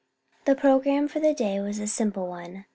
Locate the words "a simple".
1.77-2.25